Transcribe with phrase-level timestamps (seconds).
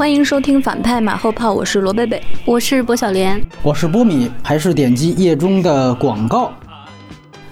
[0.00, 6.50] 欢迎收听反派马后炮，我是罗贝贝，我是薄小莲，我是波米，还是点击页中的广告。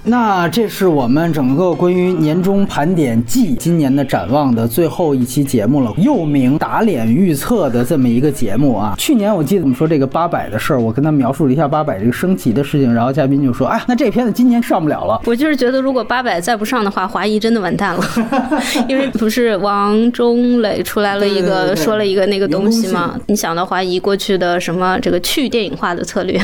[0.09, 8.95] 那这是我们整个关于年终盘点季今年的展望的最后一期节目了，又名打脸预测的这么一个节目啊。
[8.97, 18.03] 去年我记得我们说这个八百的事儿，我跟他描述了一下八百这个升级的事情，然后嘉宾就说：“哎，那这片子今年上不了了。”我就是觉得如果八百再不上的话，华谊真的完蛋了，
[18.89, 23.15] 因为不是王中磊出来了一个说了一个那个东西吗？
[23.27, 26.41] 你想到华谊过去的什么这个去电影化的策略，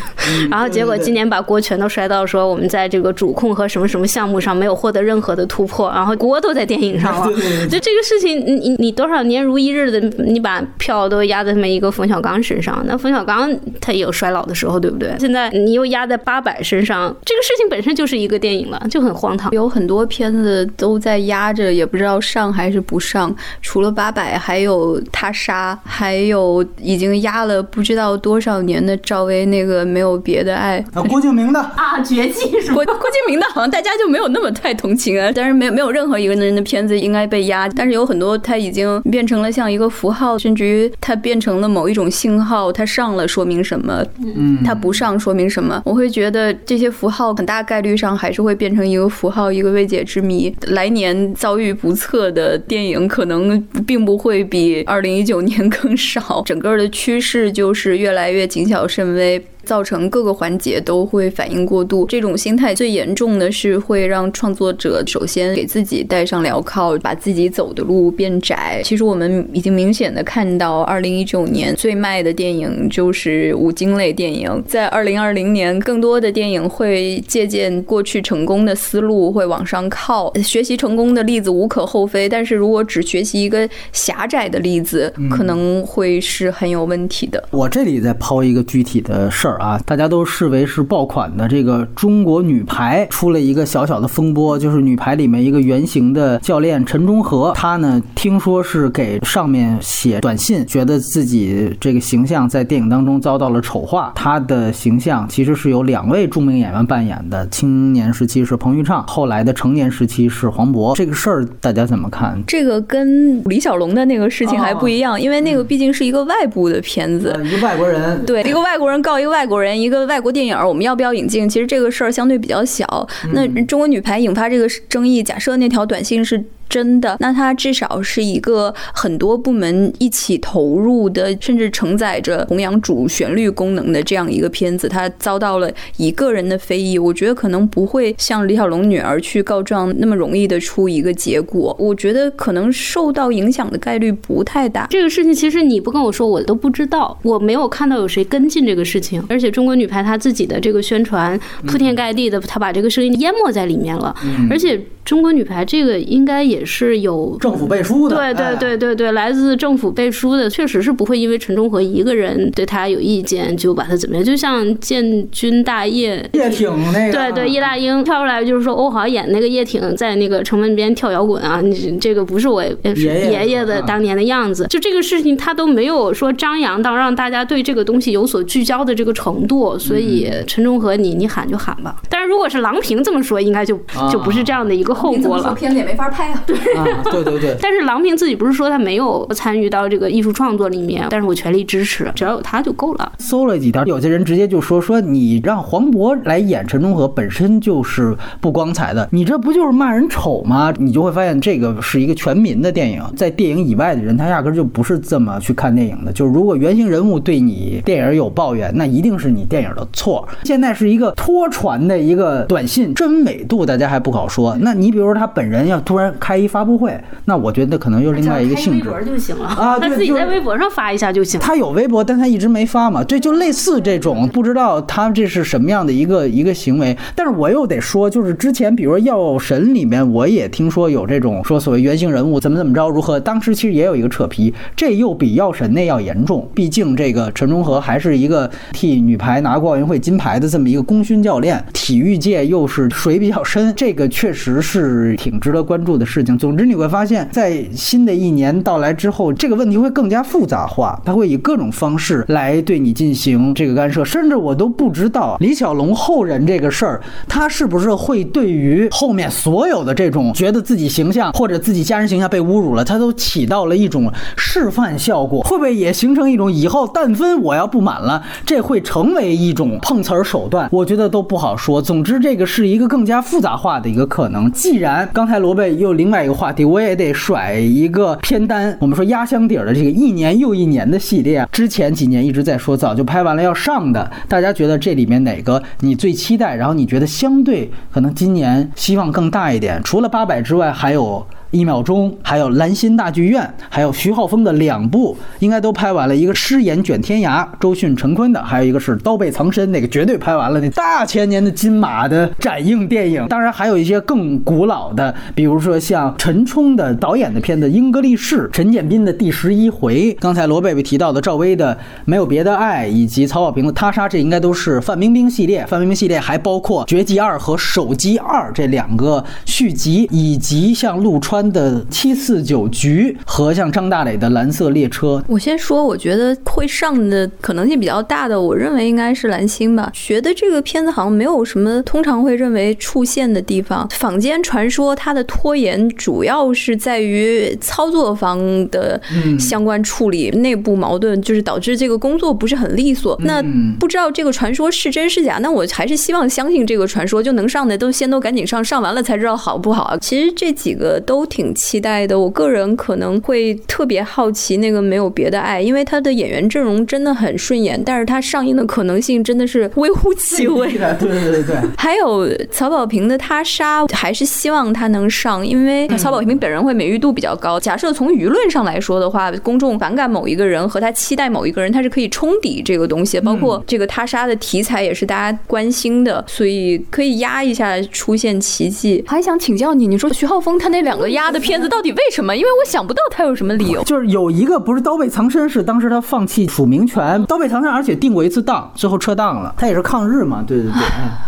[0.51, 3.54] 然后结果今年把锅全都摔到说我们在这个主控。
[3.55, 7.27] 和什么什么项目上没有获得任何的突破，然后锅都在电影上了。
[7.69, 15.15] 就这个事情，你你你多少年如一日的，你把票都压在这么一个冯小刚身上，那冯小刚他也有衰老的时候，对不对？
[15.19, 19.53] 现在你又压在八百身上，这个事情本身就是一个电影了，就很荒唐。
[19.53, 23.35] 有很多片子都在压着，也不知道上还是不上。
[23.63, 30.85] 除了八百，还有他杀，还有已经压了不知道多少年的赵薇那个没有别的爱。
[30.93, 33.44] 啊，郭敬明的啊，绝技是郭 郭敬明的。
[33.55, 45.81] 好像大家就没有那么太同情啊，但是没有没有任何一个人的片子应该被压，但是有很多它已经变成了像一个符号，甚至于它变成了某一种信号，它上了说明什么，嗯，它不上说明什么。
[45.85, 50.55] 我会觉得这些符号很大概率上还是会变成一个符号，一个未解之谜。
[50.69, 59.45] 来年遭遇不测的电影可能并不会比二零一九年更少，整个的趋势就是越来越谨小慎微。
[59.65, 68.81] 造成各个环节都会反应过度，这种心态最严重的是会让创作者首先给自己戴上镣铐，把自己走的路变窄。
[68.85, 74.63] 其实我们已经明显的看到，二零一九年最卖的电影就是五金类电影。
[74.67, 80.33] 在二零二零年，更多的电影会借鉴过去成功的思路，会往上靠。
[80.43, 87.43] 学习成功的例子无可厚非，但是如果只学习一个狭窄的例子，可能会是很有问题的。
[87.51, 89.54] 我这里再抛一个具体的事儿。
[89.59, 104.13] 啊，大家都视为是爆款的这个中国女排出了一个小小的风波，就是女排里面一个原型的教练陈忠和，他呢听说是给上面写短信，觉得自己这个形象在电影当中遭到了丑化。
[104.17, 110.97] 他的形象其实是由两位著名演员扮演的，青年时期是彭昱畅，后来的成年时期是黄渤。
[110.97, 112.37] 这个事儿大家怎么看？
[112.47, 119.44] 这个跟李小龙的那个事情还不一样，因为那个毕竟是一个外部的片子，一个外国人，对，一个外国人告一个外。
[119.45, 121.47] 外国人一个外国电影，我们要不要引进？
[121.47, 123.07] 其实这个事儿相对比较小。
[123.35, 126.43] 那中国女排引发这个争议，假设那条短信是。
[126.75, 134.89] 真的，那它至少是一个很多部门一起投入的，甚至承载着弘扬主旋律功能的这样一个片子。
[134.89, 141.77] 它遭到了一个人的非议，我觉得可能不会像李小龙女儿去告状那么容易的出一个结果。
[141.79, 144.89] 我觉得可能受到影响的概率不太大。
[144.91, 149.25] 这个事情其实你不跟我说，我都不知道，我没有看到有谁跟进这个事情。
[149.29, 154.13] 而且中国女排她自己的这个宣传铺天盖地的，她把这个声音淹没在里面了。
[154.51, 156.65] 而且中国女排这个应该也。
[156.67, 164.25] 是有政府背书的，对对对对对，来自政府背书的，确实是不会因为陈忠和一个人对他有意见就把他怎么样。
[164.25, 174.67] 就像建军大业叶挺那个，对对，叶大鹰跳出来就是说欧豪演那个叶挺在那个城门边跳摇滚啊，你这个不是我爷爷的当年的样子。
[174.69, 181.95] 就这个事情他都没有说张扬到让大家对这个东西有所聚焦的这个程度，所以陈忠和你你喊就喊吧。
[182.09, 183.79] 但是如果是郎平这么说，应该就
[184.11, 185.53] 就不是这样的一个后果了。
[185.55, 186.43] 片子也没法拍啊。
[186.47, 193.13] 对对对对， 但是郎平自己不是说他没有参与到这个艺术创作里面，但是我全力支持，只要有他就够了。
[193.19, 200.73] 搜了几条，有些人直接就说说你让黄渤来演陈忠和本身就是不光彩的，你这不就是骂人丑吗？
[200.79, 206.13] 你就会发现这个是一个全民的电影，在电影以外的人他压根就不是这么去看电影的。
[206.13, 210.27] 就是如果原型人物对你电影有抱怨，那一定是你电影的错。
[210.45, 214.57] 现在是一个拖传的一个短信，真美度大家还不好说。
[214.61, 216.35] 那你比如说他本人要突然开。
[216.45, 216.95] 一发布会，
[217.25, 221.41] 那我觉得可能又另外一个性质就行了啊， 他自己在微博上发一下就行。
[221.41, 226.95] 他有微博，但他一直没发嘛，这就类似这种，不知道他这是什么样的一个一个行为。
[227.15, 236.47] 但是我又得说，就是之前比如说《药神》里面，我也听说有这种说所谓原型人物怎么怎么着如何，当时其实也有一个扯皮，这又比《药神》那要严重。
[236.53, 244.74] 毕竟这个陈忠和还是一个替女排拿过奥运会金牌的这么一个功勋教练，体育界又是水比较深，这个确实是。
[244.75, 246.37] 是挺值得关注的事情。
[246.37, 270.69] 总之，你会发现在新的一年到来之后，这个问题会更加复杂化，它会以各种方式来对你进行这个干涉，甚至我都不知道李小龙后人这个事儿，他是不是会对于后面所有的这种觉得自己形象或者自己家人形象被侮辱了，他都起到了一种示范效果，会不会也形成一种以后但分我要不满了，这会成为一种碰瓷儿手段？
[270.73, 271.81] 我觉得都不好说。
[271.81, 274.51] 总之，这个是一个更加复杂化的一个可能。
[274.65, 278.75] 既然刚才罗贝又另外一个话题，我也得甩一个偏单。
[278.81, 286.57] 我们说压箱底儿的这个一年又一年的系列，之前几年一直在说，早就拍完了要上的，大家觉得这里面哪个你最期待？
[286.57, 289.79] 然后你觉得相对可能今年希望更大一点？
[289.85, 291.27] 除了八百之外，还有。
[291.55, 296.15] 一秒钟，还有兰心大剧院，还有徐浩峰的两部，应该都拍完了。
[296.15, 300.61] 一个《诗言卷天涯》，周迅、陈坤的，还有一个是《刀背藏身》，那个绝对拍完了。
[300.61, 311.73] 那大前年的金马的展映电影，当然还有一些更古老的，比如说像陈冲的导演的片子《英格力士》，陈建斌的《第十一回》，刚才罗贝贝提到的赵薇的
[312.05, 315.65] 《没有别的爱》，以及曹保平的《他杀》，这应该都是范冰冰系列。
[315.67, 321.44] 范冰冰系列还包括《绝技二》和《手机二》这两个续集，以及像陆川。
[321.53, 329.91] 的七四九局和像张大磊的蓝色列车，我先说，我觉得会上的可能性比较大的，我认为应该是蓝星吧。
[329.93, 333.89] 觉得这个片子好像没有什么通常会认为出现的地方。
[333.93, 338.39] 坊间传说它的拖延主要是在于操作方
[338.69, 339.01] 的
[339.39, 343.19] 相关处理，内部矛盾就是导致这个工作不是很利索。
[343.25, 343.43] 那
[343.81, 345.39] 不知道这个传说是真是假？
[345.41, 349.97] 那我还是希望相信这个传说，就能上的都先都赶紧上，上完了才知道好不好。
[349.99, 351.24] 其实这几个都。
[351.27, 360.73] 挺期待的，我个人可能会特别好奇那个没有别的爱，因为他的演员阵容真的很顺眼，但是他上映的可能性真的是微乎其微。
[360.99, 361.57] 对对对对。
[361.77, 367.59] 还有曹保平的他杀，还是希望他能上，因为曹保平本人会美誉度比较高。
[367.59, 373.21] 假设从舆论上来说的话，公众反感某一个人和他期待某一个人，他是可以冲抵这个东西。
[373.21, 379.03] 包括这个他杀的题材也是大家关心的，所以可以压一下出现奇迹。
[379.07, 381.25] 还想请教你，你说徐浩峰他那两个压。
[381.35, 382.37] 的片子到底为什么？
[382.37, 383.83] 因为我想不到他有什么理由。
[383.83, 389.53] 就是有一个不是刀背藏身，是当时他放弃署名权，刀背藏身，而且定过一次档，最后撤档了。
[389.57, 390.83] 他也是抗日嘛，对对对。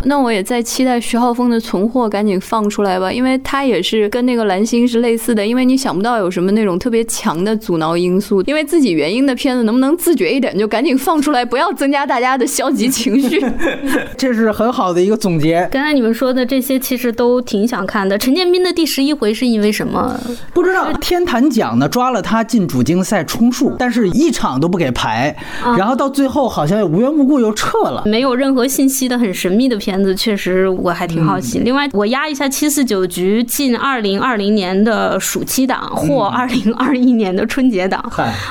[0.05, 8.43] 那我也在期待徐浩峰的存货赶紧放出来吧，因为他也是跟那个蓝星是类似的，因为你想不到有什么那种特别强的阻挠因素。
[8.43, 13.45] 因为自己原因的片子能不能自觉一点，就赶紧放出来，不要增加大家的消极情绪。
[14.17, 15.69] 这是很好的一个总结。
[15.73, 18.17] 刚才你们说的这些其实都挺想看的。
[18.19, 20.19] 陈建斌的第十一回是因为什么？
[20.53, 20.91] 不知道？
[20.95, 25.37] 天坛奖呢抓了他进主竞赛充数，但是一场都不给排，
[25.77, 31.59] 然后到最后好像无缘无故又撤了，没有任何信息的很神秘的片子，确实我还挺好奇。
[31.59, 38.03] 另外，我压一下七四九局进二零二零年的暑期档或二零二一年的春节档，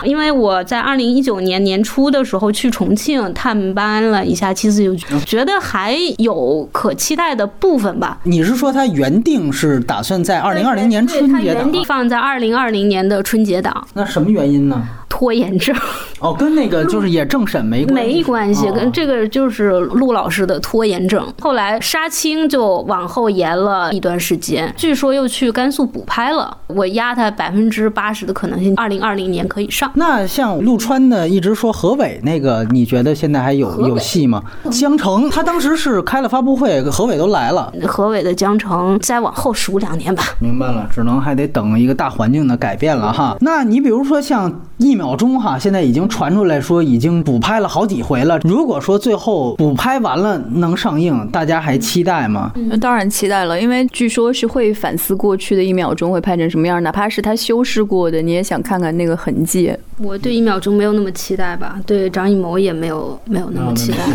[0.04, 8.20] 因为我在二零一九年年初的时候去重庆探班了一下七四九局，觉得还有可期待的部分吧。
[8.24, 11.15] 你是说他原定是打算在二零二零年初？
[11.28, 14.82] 它原地放在二零二零年的春节档，那什么原因呢？
[15.16, 15.74] 拖延症
[16.20, 21.26] 哦，跟那个就是也政审没没关系，跟这个就是陆老师的拖延症。
[21.40, 26.58] 后来杀青就往后延了一段时间，据说又去甘肃补拍了。
[26.68, 29.90] 我压他百分之八十的可能性，二零二零年可以上。
[29.96, 34.44] 那像陆川的一直说何伟那个，你觉得现在还有有戏吗？
[34.70, 37.72] 江城他当时是开了发布会，何伟都来了。
[37.88, 40.24] 何伟的江城再往后数两年吧。
[40.40, 43.38] 明白了，只能还得等一个大环境的改变了哈。
[43.40, 48.40] 那你比如说像一秒钟哈，现在已经传出来说已经补拍了好几回了。
[48.40, 52.52] 如果说最后补拍完了能上映，大家还期待吗？
[52.82, 59.72] 当然期待了，因为据说是会反思过去的一秒钟会拍成什么样，哪怕是他修饰过的，你也想看看那个痕迹。
[59.98, 63.98] 我对一秒钟没有那么期待吧，对张艺谋也没有没有那么期待。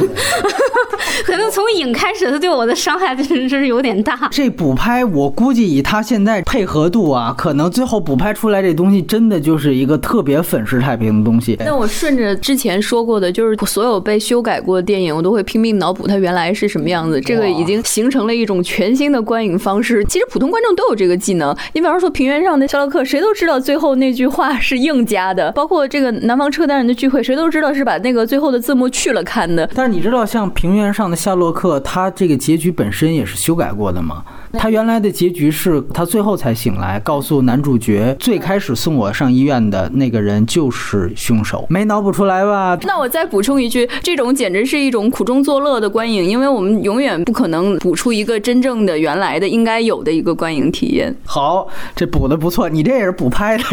[1.25, 4.29] 可能从影开始，他对我的伤害真是是有点大。
[4.31, 11.57] 这补拍，我估计以他现在配合度啊，可能最后补拍出来这东西，真的就是一个特别粉饰太平的东西。
[11.61, 17.21] 那我顺着之前说过的，就是所有被修改过的电影，我都会拼命脑补它原来是什么样子。
[17.21, 20.05] 这个已经形成了一种全新的观影方式。
[20.05, 21.55] 其实普通观众都有这个技能。
[21.75, 29.71] 你比方说《平原上的肖洛克》，谁都知道最后那句话是硬加的，包括这个南方车单人的聚会，谁都知道是把那个最后的字幕去了看的。
[29.73, 34.25] 但是你知道，像《平原上的夏洛克》，他这个结局本身也是修改过的吗？
[34.53, 42.79] 他原来的结局是他最后才醒来，告诉男主角，最开始送我上医院的那个人就是凶手，没脑补出来吧？
[42.83, 51.15] 那我再补充一句，这种简直是一种苦中作乐的观影，因为我们永远不可能补出一个真正的原来的应该有的一个观影体验。
[51.25, 53.65] 好，这补的不错，你这也是补拍的。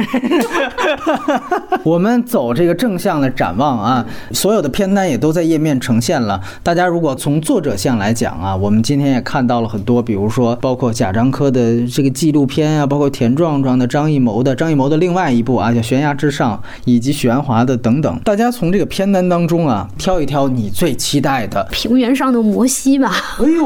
[1.83, 6.39] 我们走这个正向的展望啊，所有的片单也都在页面呈现了。
[6.61, 18.19] 大家如果从作者向来讲啊，我们今天也看到了很多，比如说包括贾樟柯的这个纪录片啊，包括田壮壮的、张艺谋的、张艺谋的另外一部啊叫《悬崖之上》，以及许鞍华的等等。
[18.25, 21.65] 大家从这个片单当中啊，挑一挑你最期待的。
[21.71, 23.09] 平原上的摩西吧。
[23.39, 23.65] 哎呦，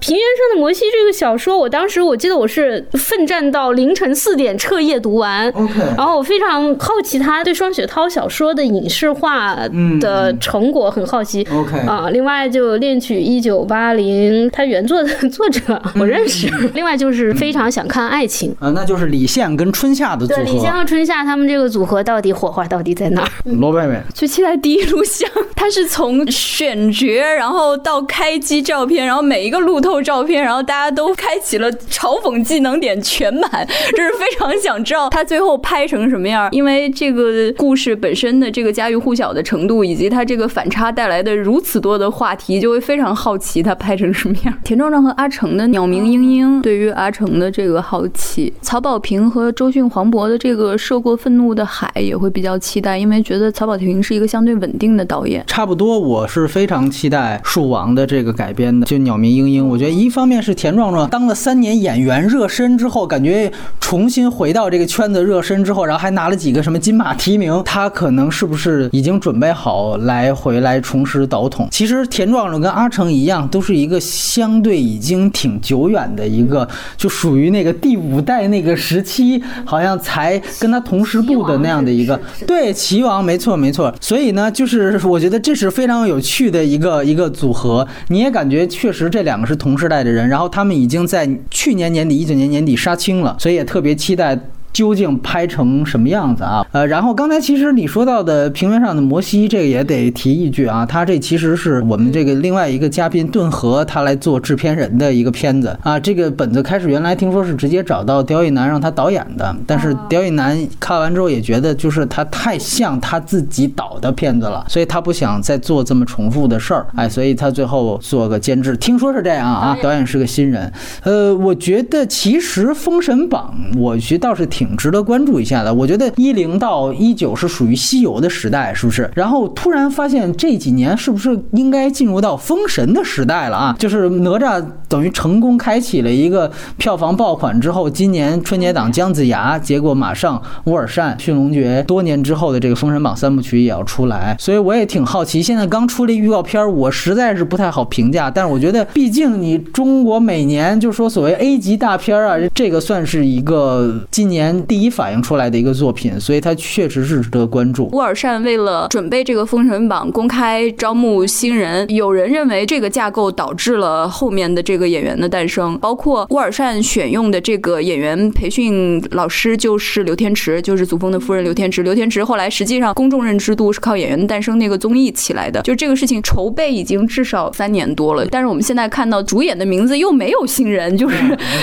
[0.00, 5.48] 平原上的摩西这个小说，我当时我记得我是奋战到凌晨四点彻夜读完。
[5.50, 9.56] OK 然后我非常好奇他对双雪涛小说的影视化
[10.00, 11.46] 的成果很好奇。
[11.52, 16.39] OK 啊，另外就《恋曲一九八零》，他原作的作者我认识。
[16.74, 18.54] 另外就是非常想看爱情。
[18.58, 20.72] 啊，那就是李现跟春夏的组合对，李现。
[20.72, 23.28] 和春夏他们这个组合到底火花到底在哪儿？
[23.44, 27.06] 罗贝贝，最期待第一录像， 它是从选角，
[27.36, 33.50] 然后到开机照片，然后每一个路透照片，然后大家都开启了嘲讽技能点全满，
[33.96, 36.48] 这是非常想知道他最后拍成什么样。
[36.52, 44.54] 因为这个故事本身的这个家喻户晓的程度，以及他这个反差带来的如此多的话题，就会非常好奇他拍成什么样。
[44.64, 55.44] 田壮壮和阿成的鸟鸣莺 莺，对于阿成的这个好奇，曹保平和周迅、黄渤的这个涉过愤怒的海也会比较期待，因为觉得曹保平是一个相对稳定的导演。
[55.46, 59.64] 差不多，我是非常期待《树王》的这个改编的，就《鸟鸣莺莺》。
[59.66, 71.68] 我觉得一方面是田壮壮当了三年演员热身之后，感觉重新回到这个圈子热身之后，然后还拿了几个什么金马提名，他可能是不是已经准备好来回来重拾导筒？
[71.70, 83.94] 其实田壮壮跟阿成一样，都是一个相对已经挺久远的一个，就属于那个第五代那个时期，好像才跟他同时步的那样的一个，对，齐王，没错没错。
[84.00, 87.86] 所以呢，就是我觉得这是非常有趣的一个一个组合。
[88.08, 94.38] 你也感觉确实这两个是同时代的人，然后他们已经在去年年底、一九年年底杀青了，所以也特别期待。
[94.72, 96.64] 究竟拍成什么样子啊？
[96.72, 105.98] 呃，然后刚才其实你说到的平原上的摩西，这个也得提一句啊，他这其实是我们这个另外一个嘉宾顿河他来做制片人的一个片子啊。
[105.98, 119.76] 这个本子开始原来听说是直接找到刁亦男让他导演的，但是刁亦男看完之后也觉得就是他太像他自己导的片子了，所以他不想再做这么重复的事儿，哎，所以他最后做个监制，听说是这样啊。
[119.82, 120.70] 导演是个新人，
[121.04, 125.72] 呃，我觉得其实《封神榜》我觉得倒是挺挺值得关注一下的。
[125.72, 129.10] 我觉得一零到一九是属于西游的时代，是不是？
[129.14, 133.76] 然后突然发现这几年是不是应该进入到封神的时代了啊？
[133.78, 145.42] 就是哪吒等于成功开启了一个票房爆款之后，今年春节档姜子牙，结果马上乌尔善、驯龙诀多年之后的这个《封神榜》三部曲也要出来，所以我也挺好奇。
[145.42, 157.88] 现在刚出了预告片，我实在是不太好评价，但是我觉得，毕竟你中国每年就说所谓 A 级大片啊，这个算是一个今年第一反映出来的一个作品，所以它确实是值得关注。
[157.92, 161.90] 乌尔善为了准备这个《封神榜》，公开招募新人。
[161.90, 171.82] 有人认为这个架构导致了后面的这个演员的诞生，包括乌尔善选用的这个演员培训老师就是刘天池，就是祖峰的夫人刘天池。
[171.82, 181.16] 刘天池后来实际上公众认知度是靠《演员的诞生》那个综艺起来的，就这个事情筹备已经至少三年多了，但是我们现在看到主演的名字又没有新人，就是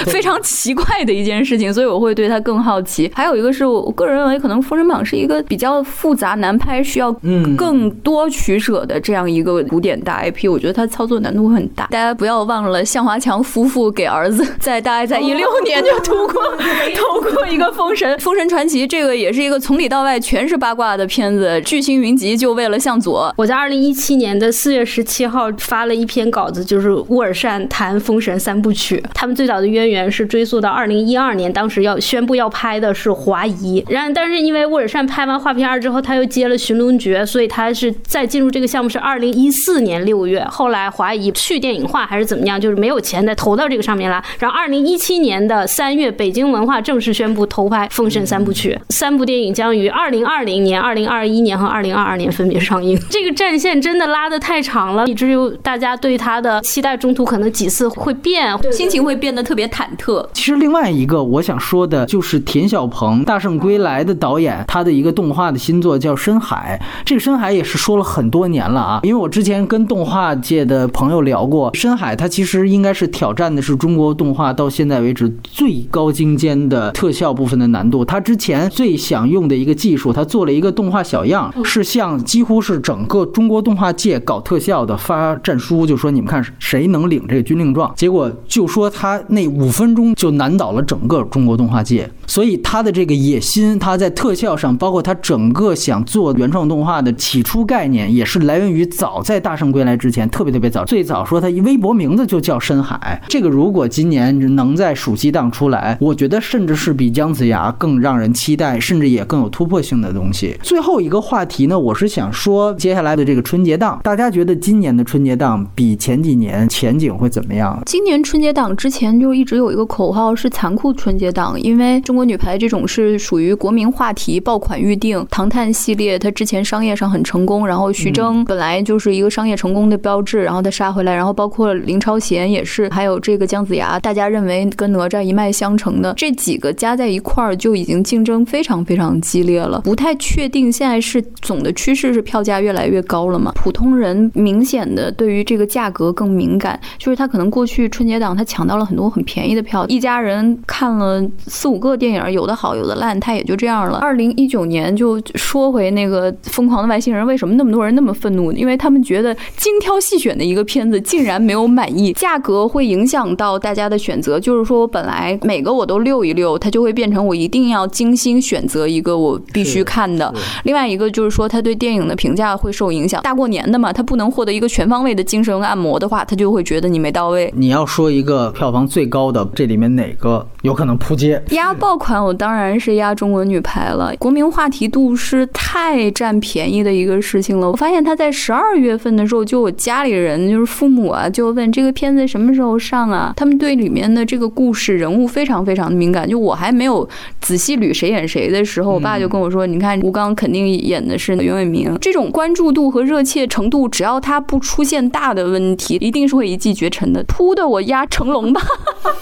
[0.05, 3.11] 非常奇怪的一件事情，所以我会对他更好奇。
[3.13, 11.87] 还有一个是我个人认为，可能《封神榜》是一个比较复杂难拍，需要嗯更多取舍的这样一个古典大 IP，我觉得它操作难度会很大。
[11.87, 16.41] 大家不要忘了，向华强夫妇给儿子在大概在一六年就突过
[16.95, 21.61] 通过一个《封神》《封神传奇》，这个也是一个从里到外全是八卦的片子。
[21.61, 29.01] 巨星云集就为了向左，我在二零一七年的四月十七号发了一篇稿子，就是乌尔善谈《封神》三部曲。
[29.13, 40.43] 他们最早的渊源是追溯到二零一二年，当时要宣布要拍的是华谊，然但是因为沃尔善拍完《画皮二》之后，他又接了《寻龙诀》，所以他是再进入这个项目是二零一四年六月。
[40.45, 44.23] 后来华谊去电影化还是怎么样，就是没有钱再投到这个上面来。
[44.39, 52.99] 然后二零一七年的三月，北京文化正式宣布投拍《封神》三部曲，三部电影将于二零二零年、二零二一年和二零二二年分别上映。
[53.09, 58.47] 这个战线真的拉得太长了，以至于大家对他的期待中途可能几次会变。
[58.71, 60.25] 心情会变得特别忐忑。
[60.33, 66.79] 其实另外一个我想说的就是田田晓鹏，《大圣归来》的导演，他的一个动画的新作叫《深海》。
[67.05, 78.03] 这个《深海》也是说了很多年了啊，因为我之前跟动画界的朋友聊过，《深海》它其实应该是挑战的是中国动画到现在为止最高精尖的特效部分的难度。
[78.03, 87.93] 他之前最想用的一个技术，他做了一个动画小样，是向几乎是整个中国动画界搞特效的发战书，就说你们看谁能领这个军令状。
[87.95, 100.85] 结果就说他那五分钟就难倒了整个中国动画界，所以他的这个野心，他在特效上，包括他整个想做原创动画的起初概念，也是来源于早在《大圣归来》之前，特别特别早。
[100.85, 110.55] 最早说他微博名字就叫深海，这个如果今年能在暑期档出来，我觉得甚至是比姜子牙更让人期待，甚至也更有突破性的东西。
[110.61, 117.81] 最后一个话题呢，我是想说接下来的这个春节档，大家觉得今年的春节档比前几年前景会怎么样？
[117.85, 125.25] 今年春节档之前就一直有一个口号是残酷春节档，因为中国女排这种是属于国民话题，爆款预定。
[125.29, 143.51] 唐探系列它之前商业上很成功，然后徐峥本来就是一个商业成功的标志，然后他杀回来，然后包括林超贤也是，还有这个姜子牙，大家认为跟哪吒一脉相承的这几个加在一块儿就已经竞争非常非常激烈了，不太确定现在是总的趋势是票价越来越高了嘛？
[143.55, 153.99] 普通人明显的对于这个价格更敏感，就是他可能过去春节档他抢到了很多很便宜的票，一家人看了四五个电影，有的好有的烂，它也就这样了。
[153.99, 158.51] 二零一九年就说回那个疯狂的外星人，为什么那么多人那么愤怒？
[158.51, 164.39] 因为他们觉得精挑细选的一个片子竟然没有满意，价格会影响到大家的选择。
[164.39, 170.33] 就是说我本来每个我都溜一溜，它就会变成我一定要精心选择一个我必须看的。
[170.63, 173.21] 另外一个就是说，他对电影的评价会受影响。
[173.21, 177.51] 大过年的嘛，他不能获得一个全方位的精神按摩的话，他就会觉得你没到位。
[177.55, 181.41] 你要说一个票房最高的，这里面哪个有可能扑街？
[181.51, 184.13] 压爆款，我当然是压中国女排了。
[184.17, 187.69] 国民话题度是太占便宜的一个事情了。
[187.69, 193.33] 我发现他在十二月份的时候，就我家里人就是父母啊，就问这个片子什么时候上啊？
[193.35, 196.25] 他们对里面的这个故事人物非常非常的敏感。
[196.29, 197.07] 就我还没有
[197.41, 207.21] 仔细捋谁演谁的时候，我爸就跟我说：“你看吴刚肯定演的是袁伟民。”这种关注度和热切程度，只要他不出现大的问题，一定是会一骑绝尘的。
[207.27, 208.61] 扑的我压成龙吧，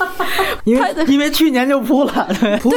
[0.65, 2.27] 因为因为去年就扑了。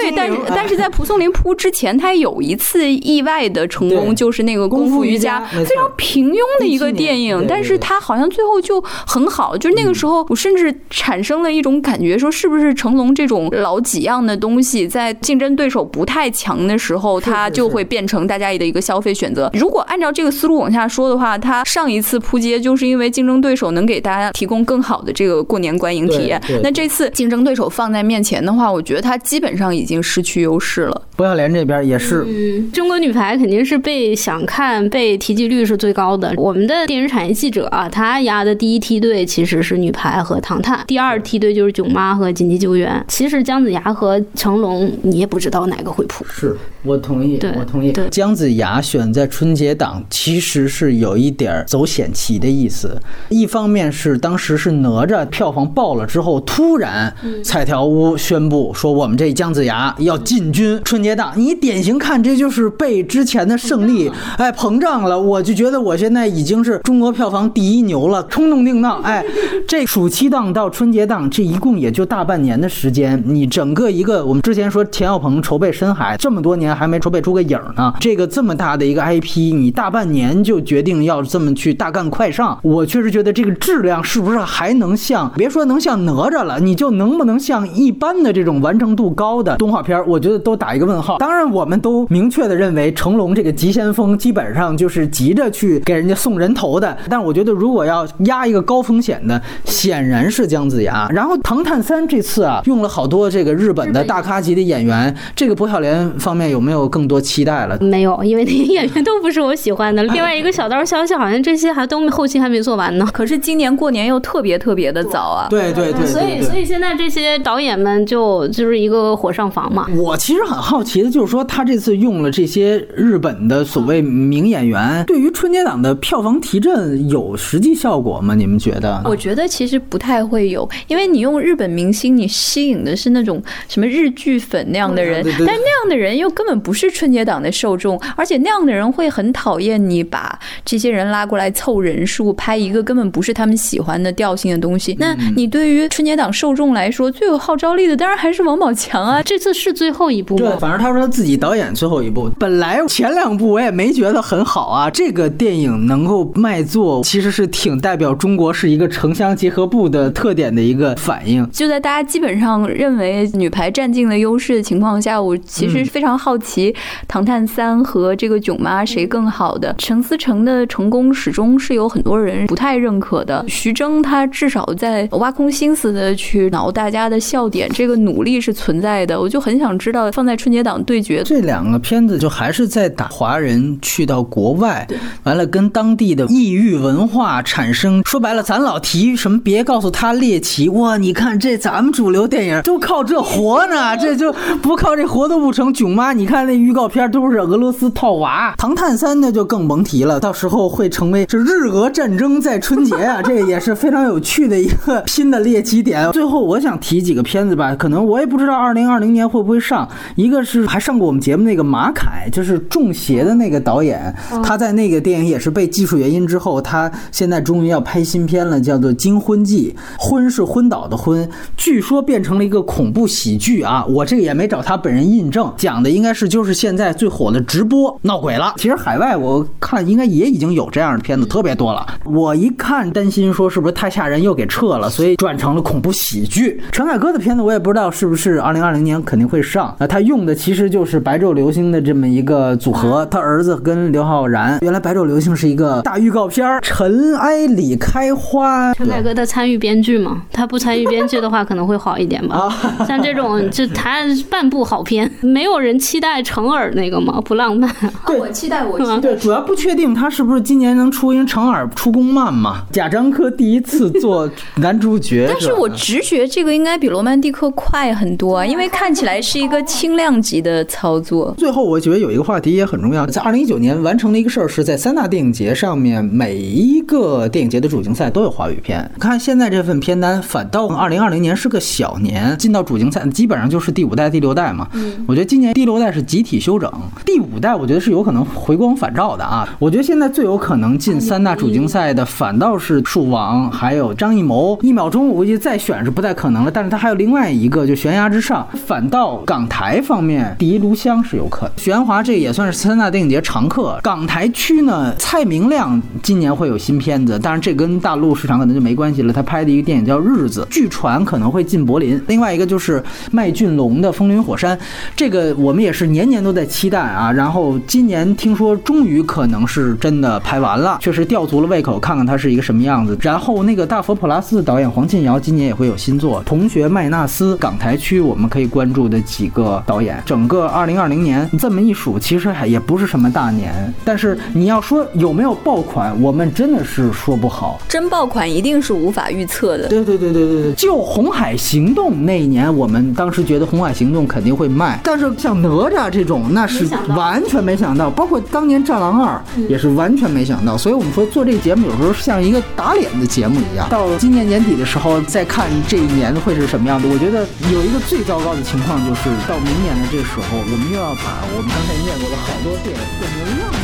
[0.00, 9.56] 对，但是但是在蒲松龄扑之前，他有一次意外的成功，就是那个功夫瑜伽，非常平庸的一个电影，但是他好像最后就很好。
[9.56, 19.50] 就是那个时候，我甚至产生了一种感觉，说是不是成龙这种老几样的东西，在竞争对手不太强的时候，他就会变成大家的一个消费选择。
[19.54, 26.40] 如果按照这个思路往下说的话，他上一次扑街就是因为竞争对手能给大家提供更好的这个过年观影体验。
[26.62, 31.02] 那这次竞争对手放在面前的话，我觉得他基本上已经失去优势了。
[31.16, 36.32] 不要脸这边也是，嗯，中国女排肯定是被想看、被提及率是最高的。
[36.36, 43.04] 我们的电视产业记者啊，他压的第一梯队其实是女排和唐探，第二梯队就是囧妈和紧急救援。
[43.08, 46.24] 其实姜子牙和成龙，你也不知道哪个会扑。
[46.28, 47.90] 是我同意，我同意。
[47.90, 52.96] 对姜子牙选在春节档，其实是有一点走险棋的意思。
[53.28, 65.18] 一方面是当时是哪吒票房爆了之后，突然彩条屋宣布说我们这姜子牙要进军春节档，你典型看这就是被之前的胜利哎膨胀了。
[65.20, 69.00] 我就觉得我现在已经是中国票房第一牛了，冲动定档。
[69.02, 69.24] 哎，
[69.66, 91.18] 这暑期档到春节档这一共也就大半年的时间，你整个一个我们之前说钱小鹏筹备深海这么多年还没筹备出个影儿呢，这个这么大的一个 IP，你大半年就决定要这么去大干快上，我确实觉得这个质量是不是还能像别说能像哪吒了，你就能不能像一般的这种完成度高的动画片，我觉得都打一个问号。
[91.18, 101.06] 当然，我们都明确的认为成龙这个急先锋基本上就是急着去给人家送人头的，但我觉得如果要压一个高风险的，显然是姜子牙。
[101.10, 107.76] 然后《唐探三》这次啊，用了好多这个日本的大咖级的演员，这个薄晓莲方面有没有更多期待了？
[107.82, 110.02] 没有，因为那些演员都不是我喜欢的。
[110.04, 113.06] 另外一个小道消息，好像这些还都后期还没做完呢。
[113.12, 115.46] 可是今年过年又特别特别的早啊！
[115.50, 119.88] 对对对，所以所以现在这些导演们就就是一个火上房嘛。
[119.96, 128.36] 我其实很好奇的就是说，他这次用了这些日本的所谓名演员，对于春节档的票房提振有实际效果吗？
[128.36, 129.02] 你们觉得？
[129.04, 144.96] 我觉得其实不太会有，因为你用日本明星，你吸引的是那种什么日剧粉那样的人，对对对但那样的人又根本不是春节档的受众，而且那样的人会很讨厌你把这些人拉过来凑人数，拍一个根本不是他们喜欢的调性的东西。
[145.00, 149.22] 那你对于春节档受众来说，最有号召力的当然还是王宝强啊。
[149.22, 154.90] 这次是最后一部吗对，反正他说他自己导演最后一部，本来前两部我也没觉得很好啊。
[154.90, 161.48] 这个电影能够卖座，其实是挺代表中国是一个城乡结合部的特点的一个反应。
[161.50, 166.72] 就在大家基本上认为女排占尽了优势的情况下，我其实非常好奇
[167.06, 169.74] 《唐探三》和这个《囧妈》谁更好的。
[169.78, 173.44] 陈思诚的成功始终是有很多人不太认可的。
[173.48, 179.18] 徐峥他至少在挖空心思的去挠大家的笑点，这个努力是存在的。
[179.20, 184.86] 我就很想知道，放在春节档对决，这两个片子就还是在打华人去到国外，
[185.24, 188.02] 完了跟当地的异域文化产生。
[188.04, 195.72] 说白了，咱老提什么别告诉他猎奇，哇，你看这咱们主流电影都靠这活呢， 这就不靠这活都不成。
[195.72, 198.54] 囧妈，你看那预告片都是俄罗斯套娃。
[198.58, 206.10] 唐探三那就更甭提了，到时候会成为这日俄战争在春节啊， 这也是非常有趣的一个新的猎奇点。
[206.12, 209.88] 最后我想提几个片子吧，可能我也不知道二零二零年会不会上。
[210.16, 223.84] 一个是还上过我们节目那个马凯，就是《中邪》的那个导演，他在那个电影也是被技术原因之后，他现在终于要拍新片了，叫做《惊婚记》，婚是昏倒的昏，据说变成了一个恐怖喜剧啊。
[223.88, 228.54] 我这个也没找他本人印证，讲的应该是就是现在最火的直播闹鬼了。
[228.56, 231.86] 其实海外我看应该也已经有这样的片子特别多了。
[232.04, 236.60] 我一看担心说是不是太吓人又给撤了，所以转成了恐怖喜剧。
[236.72, 244.58] 陈凯歌的片子我也不知道是不是二零二零年肯定会上啊，他用的其实就是白昼流星的这么一个组合，他儿子跟刘昊然。
[244.60, 248.74] 原来白昼流星是一个大预告片儿，尘埃里开花。
[248.74, 252.54] 陈凯歌他参与编剧吗，他不参与编剧的话可能会好一点吧。
[252.86, 257.18] 像这种就他半部好片，没有人期待成尔那个吗？
[257.24, 257.74] 不浪漫。
[258.06, 259.00] 对我期待，我期待。
[259.00, 262.66] 对，主要不确定他是不是今年能出，因为成尔出宫慢嘛。
[262.70, 271.32] 贾樟柯第一次做男主角， 但是我直觉这个应该比《罗曼蒂克》快很多啊，因为看起来是一个轻量级的操作。
[271.38, 278.90] 最后，我觉得有一个话题也很重要，在二零一九年完成的一个事儿，是在三大电影节上面，每一个电影节的主竞赛都有华语片。
[278.98, 284.66] 看现在这份片单，反倒二零二零年是个小年，进到主竞赛基本上就是第五代、第六代嘛。
[285.06, 286.68] 我觉得今年第六代是集体休整，
[287.06, 289.48] 第五代我觉得是有可能回光返照的啊。
[289.60, 294.58] 我觉得现在最有可能进三大主竞赛的，反倒是树王，还有张艺谋。
[294.62, 301.52] 一秒钟我估计再选是不太可能了，但是他还有另外一个就悬崖之上，反到港台方面第一炉香是有可能。
[301.56, 303.78] 徐安华这也算是三大电影节常客。
[303.82, 309.12] 港台区呢，蔡明亮今年会有新片子，当然这跟大陆市场可能就没关系了。
[309.12, 312.00] 他拍的一个电影叫《日子》，据传可能会进柏林。
[312.06, 314.56] 另外一个就是麦浚龙的《风林火山》，
[314.94, 317.10] 这个我们也是年年都在期待啊。
[317.10, 322.96] 然后今年听说终于可能是真的拍完了，确实吊足了胃口，看看它是一个什么样子。
[323.00, 330.02] 然后那个大佛普拉斯导演黄信尧今年也会有新作，《同学麦纳斯》港台区我们可以关注的几个导演。
[330.04, 337.58] 整个二零二零年这么一数，其实还也不是什么大年，但是你要说有没有爆款，我们真的是说不好。
[337.66, 339.68] 真爆款一定是无法预测的。
[339.68, 350.58] 对对对对对对，就《红海行动》那一年，我们当时觉得《红海行动》肯定会卖，但是像哪吒这种，那是完全没想到，包括当年《战狼二》也是完全没想到。
[350.58, 353.68] 所以我们说做这个节目有时候像一个打脸的节目一样。
[353.70, 363.57] 到今年年底的时候再看这一年会是什么样子，我觉得有一个最糟糕的情况就是到明年的这时候，我们又要把我们刚才念过的好多遍变成浪。